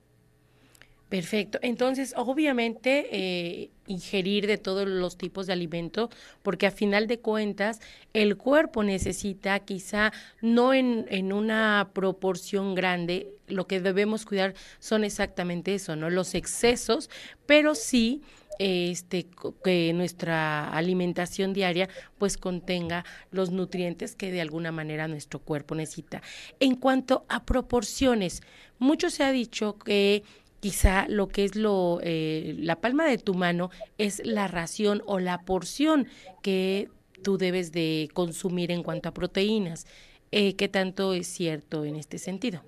Perfecto. 1.10 1.58
Entonces, 1.62 2.14
obviamente, 2.16 3.08
eh, 3.10 3.70
ingerir 3.88 4.46
de 4.46 4.58
todos 4.58 4.86
los 4.86 5.18
tipos 5.18 5.48
de 5.48 5.52
alimento, 5.52 6.08
porque 6.42 6.68
a 6.68 6.70
final 6.70 7.08
de 7.08 7.18
cuentas, 7.18 7.80
el 8.12 8.36
cuerpo 8.36 8.84
necesita 8.84 9.58
quizá 9.58 10.12
no 10.40 10.72
en, 10.72 11.06
en 11.08 11.32
una 11.32 11.90
proporción 11.92 12.76
grande, 12.76 13.26
lo 13.48 13.66
que 13.66 13.80
debemos 13.80 14.24
cuidar 14.24 14.54
son 14.78 15.02
exactamente 15.02 15.74
eso, 15.74 15.96
¿no? 15.96 16.10
Los 16.10 16.36
excesos, 16.36 17.10
pero 17.44 17.74
sí 17.74 18.22
este 18.60 19.26
que 19.64 19.90
nuestra 19.94 20.68
alimentación 20.68 21.54
diaria 21.54 21.88
pues 22.18 22.36
contenga 22.36 23.06
los 23.30 23.50
nutrientes 23.50 24.14
que 24.14 24.30
de 24.30 24.42
alguna 24.42 24.70
manera 24.70 25.08
nuestro 25.08 25.38
cuerpo 25.38 25.74
necesita. 25.74 26.20
En 26.60 26.76
cuanto 26.76 27.24
a 27.30 27.44
proporciones, 27.44 28.42
mucho 28.78 29.08
se 29.08 29.24
ha 29.24 29.32
dicho 29.32 29.78
que 29.78 30.24
quizá 30.60 31.06
lo 31.08 31.28
que 31.28 31.44
es 31.44 31.56
lo 31.56 32.00
eh, 32.02 32.54
la 32.58 32.76
palma 32.76 33.06
de 33.06 33.16
tu 33.16 33.32
mano 33.34 33.70
es 33.96 34.20
la 34.26 34.46
ración 34.46 35.02
o 35.06 35.18
la 35.18 35.38
porción 35.40 36.06
que 36.42 36.90
tú 37.22 37.38
debes 37.38 37.72
de 37.72 38.10
consumir 38.12 38.70
en 38.70 38.82
cuanto 38.82 39.08
a 39.08 39.14
proteínas. 39.14 39.86
Eh, 40.32 40.54
¿Qué 40.54 40.68
tanto 40.68 41.14
es 41.14 41.26
cierto 41.26 41.86
en 41.86 41.96
este 41.96 42.18
sentido? 42.18 42.62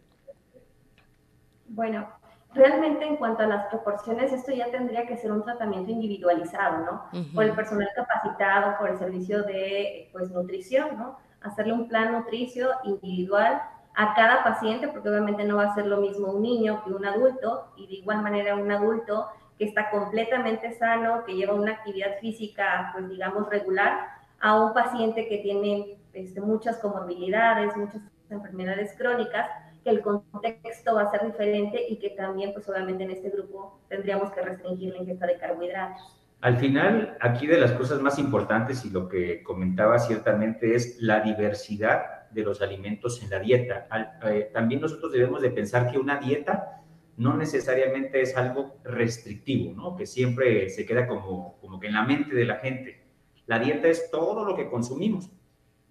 Bueno, 1.69 2.09
realmente 2.55 3.07
en 3.07 3.17
cuanto 3.17 3.43
a 3.43 3.47
las 3.47 3.67
proporciones, 3.67 4.33
esto 4.33 4.53
ya 4.53 4.71
tendría 4.71 5.07
que 5.07 5.17
ser 5.17 5.33
un 5.33 5.43
tratamiento 5.43 5.91
individualizado, 5.91 6.85
¿no? 6.85 7.25
Por 7.35 7.45
el 7.45 7.53
personal 7.53 7.89
capacitado, 7.95 8.79
por 8.79 8.91
el 8.91 8.99
servicio 8.99 9.43
de 9.43 10.09
pues, 10.13 10.31
nutrición, 10.31 10.99
¿no? 10.99 11.19
Hacerle 11.43 11.73
un 11.73 11.89
plan 11.89 12.13
nutricio 12.13 12.71
individual 12.85 13.63
a 13.95 14.15
cada 14.15 14.43
paciente, 14.45 14.89
porque 14.89 15.09
obviamente 15.09 15.45
no 15.45 15.57
va 15.57 15.65
a 15.65 15.75
ser 15.75 15.87
lo 15.87 15.99
mismo 15.99 16.33
un 16.33 16.43
niño 16.43 16.83
que 16.85 16.93
un 16.93 17.05
adulto, 17.05 17.73
y 17.77 17.87
de 17.87 17.95
igual 17.95 18.23
manera 18.23 18.55
un 18.55 18.71
adulto 18.71 19.29
que 19.59 19.65
está 19.65 19.91
completamente 19.91 20.73
sano, 20.73 21.25
que 21.25 21.35
lleva 21.35 21.55
una 21.55 21.73
actividad 21.73 22.19
física, 22.21 22.91
pues 22.93 23.09
digamos, 23.09 23.49
regular, 23.49 24.09
a 24.41 24.61
un 24.61 24.73
paciente 24.73 25.29
que 25.29 25.39
tiene 25.39 25.99
este, 26.13 26.41
muchas 26.41 26.79
comorbilidades, 26.79 27.77
muchas 27.77 28.03
enfermedades 28.29 28.95
crónicas, 28.97 29.49
que 29.83 29.91
el 29.91 30.01
contexto 30.01 30.95
va 30.95 31.03
a 31.03 31.11
ser 31.11 31.27
diferente 31.27 31.85
y 31.89 31.97
que 31.97 32.11
también, 32.11 32.53
pues 32.53 32.69
obviamente 32.69 33.05
en 33.05 33.11
este 33.11 33.31
grupo 33.31 33.81
tendríamos 33.89 34.31
que 34.33 34.43
restringir 34.43 34.93
la 34.93 34.99
ingesta 34.99 35.27
de 35.27 35.39
carbohidratos. 35.39 36.19
Al 36.41 36.57
final, 36.57 37.17
aquí 37.21 37.47
de 37.47 37.59
las 37.59 37.73
cosas 37.73 38.01
más 38.01 38.19
importantes 38.19 38.85
y 38.85 38.91
lo 38.91 39.09
que 39.09 39.43
comentaba 39.43 39.99
ciertamente 39.99 40.75
es 40.75 41.01
la 41.01 41.21
diversidad 41.21 42.29
de 42.31 42.43
los 42.43 42.61
alimentos 42.63 43.23
en 43.23 43.31
la 43.31 43.39
dieta. 43.39 43.87
Eh, 44.25 44.51
también 44.53 44.81
nosotros 44.81 45.13
debemos 45.13 45.41
de 45.43 45.51
pensar 45.51 45.91
que 45.91 45.99
una 45.99 46.19
dieta 46.19 46.83
no 47.17 47.37
necesariamente 47.37 48.23
es 48.23 48.37
algo 48.37 48.77
restrictivo, 48.85 49.73
¿no? 49.75 49.97
Que 49.97 50.07
siempre 50.07 50.69
se 50.71 50.85
queda 50.85 51.07
como, 51.07 51.59
como 51.61 51.79
que 51.79 51.89
en 51.89 51.93
la 51.93 52.03
mente 52.03 52.35
de 52.35 52.45
la 52.45 52.57
gente. 52.57 53.05
La 53.47 53.59
dieta 53.59 53.89
es 53.89 54.11
todo 54.11 54.45
lo 54.45 54.57
que 54.57 54.69
consumimos. 54.69 55.31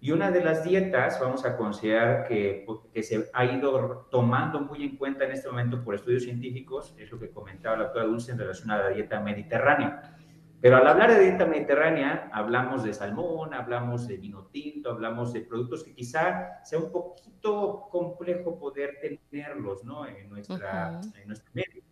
Y 0.02 0.10
una 0.10 0.32
de 0.32 0.42
las 0.42 0.64
dietas, 0.64 1.20
vamos 1.20 1.44
a 1.44 1.56
considerar 1.56 2.26
que, 2.26 2.66
que 2.92 3.04
se 3.04 3.30
ha 3.32 3.44
ido 3.44 4.08
tomando 4.10 4.60
muy 4.60 4.82
en 4.82 4.96
cuenta 4.96 5.24
en 5.24 5.30
este 5.30 5.48
momento 5.48 5.84
por 5.84 5.94
estudios 5.94 6.24
científicos, 6.24 6.92
es 6.98 7.08
lo 7.12 7.20
que 7.20 7.30
comentaba 7.30 7.76
la 7.76 7.84
doctora 7.84 8.06
Dulce 8.06 8.32
en 8.32 8.38
relación 8.38 8.72
a 8.72 8.78
la 8.78 8.88
dieta 8.88 9.20
mediterránea. 9.20 10.16
Pero 10.60 10.78
al 10.78 10.88
hablar 10.88 11.12
de 11.12 11.20
dieta 11.20 11.46
mediterránea, 11.46 12.28
hablamos 12.32 12.82
de 12.82 12.92
salmón, 12.94 13.54
hablamos 13.54 14.08
de 14.08 14.16
vino 14.16 14.46
tinto, 14.46 14.90
hablamos 14.90 15.32
de 15.32 15.42
productos 15.42 15.84
que 15.84 15.94
quizá 15.94 16.64
sea 16.64 16.80
un 16.80 16.90
poquito 16.90 17.86
complejo 17.88 18.58
poder 18.58 18.98
tenerlos 19.30 19.84
¿no? 19.84 20.04
en, 20.04 20.28
nuestra, 20.28 21.00
en 21.14 21.28
nuestro 21.28 21.48
medio. 21.54 21.84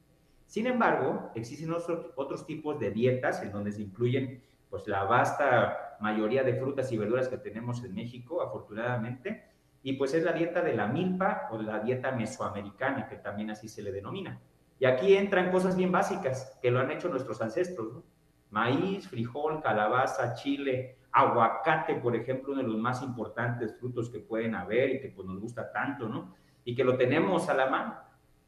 Sin 0.47 0.67
embargo, 0.67 1.31
existen 1.37 1.73
otros, 1.73 2.07
otros 2.17 2.45
tipos 2.45 2.81
de 2.81 2.91
dietas 2.91 3.41
en 3.45 3.53
donde 3.53 3.71
se 3.71 3.83
incluyen 3.83 4.43
pues, 4.71 4.87
la 4.87 5.05
vasta 5.05 5.99
mayoría 6.01 6.43
de 6.43 6.55
frutas 6.55 6.91
y 6.93 6.97
verduras 6.97 7.29
que 7.29 7.37
tenemos 7.37 7.85
en 7.85 7.95
México, 7.95 8.41
afortunadamente, 8.41 9.51
y 9.83 9.95
pues 9.95 10.15
es 10.15 10.25
la 10.25 10.33
dieta 10.33 10.63
de 10.63 10.75
la 10.75 10.87
milpa 10.87 11.49
o 11.51 11.61
la 11.61 11.81
dieta 11.81 12.13
mesoamericana, 12.13 13.09
que 13.09 13.17
también 13.17 13.51
así 13.51 13.69
se 13.69 13.83
le 13.83 13.93
denomina. 13.93 14.41
Y 14.79 14.87
aquí 14.87 15.15
entran 15.15 15.51
cosas 15.51 15.77
bien 15.77 15.93
básicas 15.93 16.59
que 16.63 16.71
lo 16.71 16.81
han 16.81 16.91
hecho 16.91 17.09
nuestros 17.09 17.41
ancestros, 17.43 17.93
¿no? 17.93 18.03
maíz, 18.51 19.09
frijol, 19.09 19.63
calabaza, 19.63 20.35
chile, 20.35 20.99
aguacate, 21.13 21.95
por 21.97 22.15
ejemplo, 22.15 22.53
uno 22.53 22.63
de 22.63 22.69
los 22.69 22.79
más 22.79 23.03
importantes 23.03 23.77
frutos 23.79 24.11
que 24.11 24.21
pueden 24.21 24.55
haber 24.55 24.91
y 24.91 25.01
que 25.01 25.09
pues 25.09 25.27
nos 25.27 25.41
gusta 25.41 25.73
tanto, 25.73 26.09
¿no? 26.09 26.35
Y 26.65 26.75
que 26.75 26.85
lo 26.85 26.97
tenemos 26.97 27.49
a 27.49 27.55
la 27.55 27.67
mano. 27.67 27.97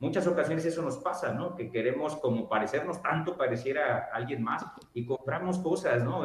Muchas 0.03 0.27
ocasiones 0.27 0.65
eso 0.65 0.83
nos 0.83 0.97
pasa, 0.97 1.33
¿no? 1.33 1.55
Que 1.55 1.71
queremos 1.71 2.17
como 2.17 2.49
parecernos 2.49 3.01
tanto, 3.01 3.37
pareciera 3.37 4.11
a 4.13 4.17
alguien 4.17 4.43
más 4.43 4.67
y 4.93 5.07
compramos 5.07 5.61
cosas, 5.61 6.03
¿no? 6.03 6.25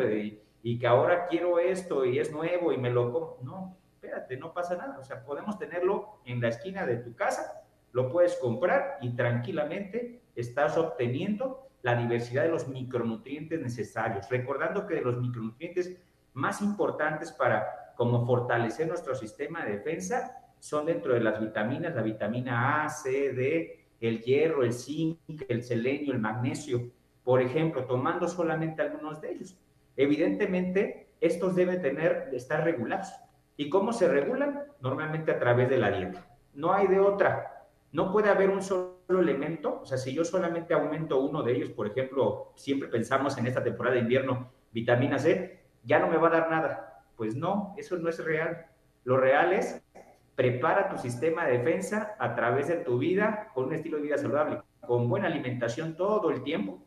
y 0.63 0.79
que 0.79 0.87
ahora 0.87 1.27
quiero 1.27 1.59
esto 1.59 2.03
y 2.03 2.17
es 2.17 2.31
nuevo 2.31 2.73
y 2.73 2.77
me 2.79 2.89
lo 2.89 3.11
como. 3.11 3.37
No, 3.43 3.77
espérate, 3.93 4.35
no 4.35 4.51
pasa 4.51 4.75
nada. 4.75 4.97
O 4.97 5.03
sea, 5.03 5.23
podemos 5.23 5.59
tenerlo 5.59 6.19
en 6.25 6.41
la 6.41 6.47
esquina 6.47 6.87
de 6.87 6.97
tu 6.97 7.15
casa, 7.15 7.67
lo 7.91 8.11
puedes 8.11 8.35
comprar 8.37 8.97
y 8.99 9.15
tranquilamente 9.15 10.23
estás 10.35 10.75
obteniendo 10.75 11.69
la 11.83 11.95
diversidad 11.95 12.43
de 12.43 12.49
los 12.49 12.67
micronutrientes 12.67 13.61
necesarios, 13.61 14.27
recordando 14.31 14.87
que 14.87 14.95
de 14.95 15.01
los 15.01 15.17
micronutrientes 15.21 15.95
más 16.33 16.63
importantes 16.63 17.31
para 17.31 17.93
como 17.95 18.25
fortalecer 18.25 18.87
nuestro 18.87 19.13
sistema 19.13 19.63
de 19.63 19.73
defensa 19.73 20.36
son 20.59 20.85
dentro 20.85 21.13
de 21.13 21.19
las 21.19 21.39
vitaminas, 21.39 21.95
la 21.95 22.01
vitamina 22.01 22.83
A, 22.83 22.89
C, 22.89 23.33
D, 23.33 23.87
el 23.99 24.21
hierro, 24.21 24.63
el 24.63 24.73
zinc, 24.73 25.19
el 25.47 25.63
selenio, 25.63 26.13
el 26.13 26.19
magnesio, 26.19 26.91
por 27.23 27.41
ejemplo, 27.41 27.85
tomando 27.85 28.27
solamente 28.27 28.81
algunos 28.81 29.21
de 29.21 29.31
ellos. 29.31 29.57
Evidentemente, 29.95 31.13
estos 31.19 31.55
deben 31.55 31.81
tener, 31.81 32.29
estar 32.33 32.63
regulados. 32.63 33.11
¿Y 33.55 33.69
cómo 33.69 33.91
se 33.91 34.07
regulan? 34.07 34.63
Normalmente 34.81 35.31
a 35.31 35.39
través 35.39 35.69
de 35.69 35.77
la 35.77 35.91
dieta. 35.91 36.27
No 36.53 36.73
hay 36.73 36.87
de 36.87 36.99
otra. 36.99 37.65
No 37.91 38.11
puede 38.11 38.29
haber 38.29 38.49
un 38.49 38.61
solo 38.61 38.97
elemento, 39.09 39.79
o 39.81 39.85
sea, 39.85 39.97
si 39.97 40.13
yo 40.13 40.23
solamente 40.23 40.73
aumento 40.73 41.19
uno 41.19 41.41
de 41.41 41.53
ellos, 41.53 41.71
por 41.71 41.87
ejemplo, 41.87 42.51
siempre 42.55 42.89
pensamos 42.89 43.37
en 43.37 43.47
esta 43.47 43.63
temporada 43.63 43.95
de 43.95 44.01
invierno, 44.01 44.51
vitamina 44.71 45.17
C, 45.17 45.63
ya 45.83 45.99
no 45.99 46.07
me 46.07 46.17
va 46.17 46.27
a 46.27 46.31
dar 46.31 46.49
nada. 46.49 47.03
Pues 47.15 47.35
no, 47.35 47.73
eso 47.77 47.97
no 47.97 48.09
es 48.09 48.23
real. 48.23 48.67
Lo 49.03 49.17
real 49.17 49.53
es 49.53 49.81
prepara 50.37 50.87
tu 50.87 50.99
sistema 50.99 51.45
de 51.45 51.57
defensa 51.57 52.15
a 52.19 52.35
través 52.35 52.67
de 52.67 52.75
tu 52.75 52.99
vida 52.99 53.49
con 53.55 53.65
un 53.65 53.73
estilo 53.73 53.97
de 53.97 54.03
vida 54.03 54.19
saludable, 54.19 54.61
con 54.85 55.09
buena 55.09 55.25
alimentación 55.25 55.97
todo 55.97 56.29
el 56.29 56.43
tiempo, 56.43 56.77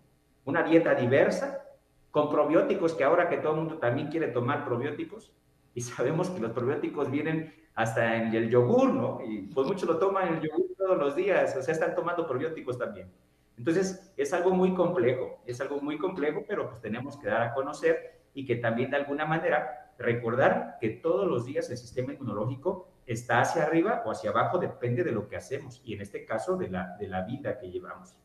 una 0.45 0.63
dieta 0.63 0.95
diversa, 0.95 1.67
con 2.13 2.31
probióticos, 2.31 2.95
que 2.95 3.03
ahora 3.03 3.29
que 3.29 3.39
todo 3.39 3.55
el 3.55 3.59
mundo 3.59 3.79
también 3.79 4.07
quiere 4.07 4.29
tomar 4.29 4.65
probióticos, 4.65 5.35
y 5.75 5.81
sabemos 5.81 6.31
que 6.31 6.41
los 6.41 6.53
probióticos 6.53 7.11
vienen 7.11 7.53
hasta 7.75 8.19
en 8.19 8.33
el 8.33 8.51
yogur, 8.51 8.95
¿no? 8.95 9.19
Y 9.27 9.43
pues 9.53 9.67
muchos 9.67 9.89
lo 9.89 9.99
toman 9.99 10.29
el 10.35 10.41
yogur 10.41 10.67
todos 10.79 10.97
los 10.97 11.17
días, 11.17 11.57
o 11.57 11.61
sea, 11.61 11.75
están 11.75 11.97
tomando 11.97 12.29
probióticos 12.29 12.79
también. 12.79 13.11
Entonces, 13.59 14.13
es 14.17 14.33
algo 14.33 14.53
muy 14.53 14.75
complejo, 14.75 15.43
es 15.45 15.61
algo 15.61 15.81
muy 15.81 15.99
complejo, 15.99 16.45
pero 16.47 16.69
pues 16.69 16.81
tenemos 16.81 17.17
que 17.17 17.27
dar 17.27 17.43
a 17.43 17.53
conocer 17.53 18.21
y 18.33 18.47
que 18.47 18.57
también 18.57 18.93
de 18.93 18.99
alguna 18.99 19.27
manera 19.27 19.93
recordar 19.99 20.77
que 20.81 20.91
todos 20.91 21.27
los 21.29 21.45
días 21.45 21.69
el 21.69 21.77
sistema 21.77 22.13
inmunológico 22.13 22.90
está 23.13 23.41
hacia 23.41 23.65
arriba 23.65 24.03
o 24.05 24.11
hacia 24.11 24.31
abajo, 24.31 24.59
depende 24.59 25.03
de 25.03 25.13
lo 25.13 25.29
que 25.29 25.37
hacemos 25.37 25.81
y 25.85 25.95
en 25.95 26.01
este 26.01 26.25
caso 26.25 26.57
de 26.57 26.69
la, 26.69 26.97
de 26.99 27.09
la 27.09 27.23
vida 27.23 27.59
que 27.59 27.71
llevamos. 27.71 28.17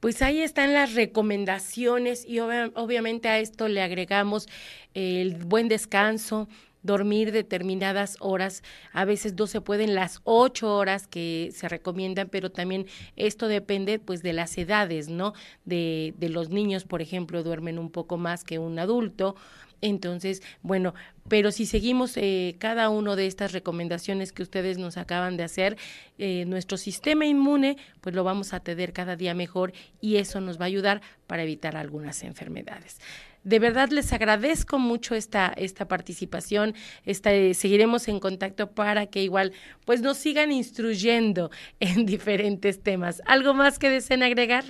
Pues 0.00 0.20
ahí 0.20 0.40
están 0.40 0.74
las 0.74 0.94
recomendaciones 0.94 2.26
y 2.26 2.40
obviamente 2.40 3.28
a 3.28 3.38
esto 3.38 3.68
le 3.68 3.82
agregamos 3.82 4.48
el 4.92 5.36
buen 5.36 5.68
descanso, 5.68 6.46
dormir 6.82 7.32
determinadas 7.32 8.18
horas, 8.20 8.62
a 8.92 9.06
veces 9.06 9.32
no 9.38 9.46
se 9.46 9.62
pueden 9.62 9.94
las 9.94 10.20
ocho 10.24 10.76
horas 10.76 11.06
que 11.06 11.48
se 11.54 11.66
recomiendan, 11.66 12.28
pero 12.28 12.50
también 12.50 12.84
esto 13.16 13.48
depende 13.48 13.98
pues 13.98 14.22
de 14.22 14.34
las 14.34 14.58
edades, 14.58 15.08
¿no? 15.08 15.32
De, 15.64 16.12
de 16.18 16.28
los 16.28 16.50
niños, 16.50 16.84
por 16.84 17.00
ejemplo, 17.00 17.42
duermen 17.42 17.78
un 17.78 17.90
poco 17.90 18.18
más 18.18 18.44
que 18.44 18.58
un 18.58 18.78
adulto, 18.78 19.34
Entonces, 19.84 20.42
bueno, 20.62 20.94
pero 21.28 21.52
si 21.52 21.66
seguimos 21.66 22.16
eh, 22.16 22.56
cada 22.58 22.88
una 22.88 23.16
de 23.16 23.26
estas 23.26 23.52
recomendaciones 23.52 24.32
que 24.32 24.42
ustedes 24.42 24.78
nos 24.78 24.96
acaban 24.96 25.36
de 25.36 25.42
hacer, 25.42 25.76
eh, 26.16 26.46
nuestro 26.46 26.78
sistema 26.78 27.26
inmune, 27.26 27.76
pues 28.00 28.14
lo 28.16 28.24
vamos 28.24 28.54
a 28.54 28.60
tener 28.60 28.94
cada 28.94 29.14
día 29.14 29.34
mejor 29.34 29.74
y 30.00 30.16
eso 30.16 30.40
nos 30.40 30.58
va 30.58 30.64
a 30.64 30.68
ayudar 30.68 31.02
para 31.26 31.42
evitar 31.42 31.76
algunas 31.76 32.24
enfermedades. 32.24 32.98
De 33.42 33.58
verdad 33.58 33.90
les 33.90 34.10
agradezco 34.14 34.78
mucho 34.78 35.14
esta, 35.14 35.52
esta 35.54 35.86
participación. 35.86 36.72
Esta, 37.04 37.28
seguiremos 37.52 38.08
en 38.08 38.20
contacto 38.20 38.70
para 38.70 39.04
que 39.04 39.22
igual 39.22 39.52
pues 39.84 40.00
nos 40.00 40.16
sigan 40.16 40.50
instruyendo 40.50 41.50
en 41.78 42.06
diferentes 42.06 42.82
temas. 42.82 43.20
¿Algo 43.26 43.52
más 43.52 43.78
que 43.78 43.90
deseen 43.90 44.22
agregar? 44.22 44.64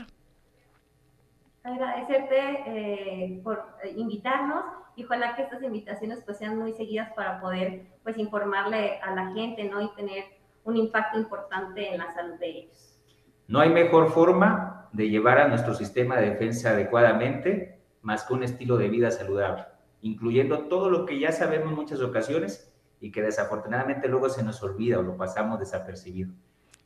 Agradecerte 1.62 2.36
eh, 2.66 3.40
por 3.44 3.64
invitarnos 3.96 4.83
y 4.96 5.04
ojalá 5.04 5.34
que 5.34 5.42
estas 5.42 5.62
invitaciones 5.62 6.22
pues 6.24 6.38
sean 6.38 6.58
muy 6.58 6.72
seguidas 6.72 7.12
para 7.14 7.40
poder 7.40 7.86
pues 8.02 8.18
informarle 8.18 9.00
a 9.00 9.14
la 9.14 9.32
gente, 9.32 9.64
¿no? 9.64 9.80
Y 9.80 9.88
tener 9.94 10.24
un 10.64 10.76
impacto 10.76 11.18
importante 11.18 11.92
en 11.92 11.98
la 11.98 12.12
salud 12.12 12.38
de 12.38 12.48
ellos. 12.48 13.00
No 13.46 13.60
hay 13.60 13.70
mejor 13.70 14.10
forma 14.10 14.88
de 14.92 15.10
llevar 15.10 15.38
a 15.38 15.48
nuestro 15.48 15.74
sistema 15.74 16.16
de 16.16 16.30
defensa 16.30 16.70
adecuadamente 16.70 17.80
más 18.00 18.24
que 18.24 18.34
un 18.34 18.42
estilo 18.42 18.76
de 18.76 18.88
vida 18.88 19.10
saludable, 19.10 19.64
incluyendo 20.02 20.68
todo 20.68 20.90
lo 20.90 21.04
que 21.04 21.18
ya 21.18 21.32
sabemos 21.32 21.70
en 21.70 21.76
muchas 21.76 22.00
ocasiones 22.00 22.72
y 23.00 23.10
que 23.10 23.22
desafortunadamente 23.22 24.08
luego 24.08 24.28
se 24.28 24.42
nos 24.42 24.62
olvida 24.62 24.98
o 24.98 25.02
lo 25.02 25.16
pasamos 25.16 25.58
desapercibido. 25.58 26.32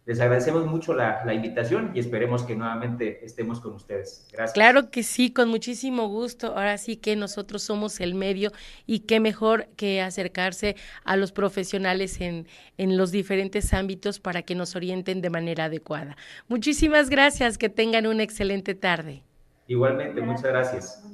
Les 0.09 0.19
agradecemos 0.21 0.65
mucho 0.65 0.95
la, 0.95 1.23
la, 1.27 1.35
invitación 1.35 1.91
y 1.93 1.99
esperemos 1.99 2.43
que 2.45 2.57
nuevamente 2.57 3.23
estemos 3.27 3.61
con 3.61 3.75
ustedes. 3.75 4.27
Gracias. 4.33 4.55
Claro 4.55 4.91
que 4.91 5.03
sí, 5.03 5.35
con 5.35 5.51
muchísimo 5.51 6.09
gusto. 6.09 6.57
Ahora 6.57 6.79
sí 6.79 6.97
que 6.97 7.15
nosotros 7.15 7.63
somos 7.63 8.01
el 8.01 8.15
medio 8.15 8.51
y 8.87 9.01
qué 9.01 9.21
mejor 9.21 9.67
que 9.77 10.01
acercarse 10.01 10.77
a 11.05 11.17
los 11.17 11.33
profesionales 11.33 12.23
en, 12.23 12.47
en 12.79 12.97
los 12.97 13.13
diferentes 13.13 13.75
ámbitos 13.75 14.19
para 14.19 14.41
que 14.41 14.55
nos 14.55 14.75
orienten 14.77 15.21
de 15.21 15.29
manera 15.29 15.67
adecuada. 15.67 16.17
Muchísimas 16.49 17.11
gracias, 17.11 17.59
que 17.59 17.69
tengan 17.69 18.07
una 18.07 18.23
excelente 18.23 18.75
tarde. 18.75 19.25
Igualmente, 19.67 20.23
muchas 20.23 20.45
gracias. 20.45 21.05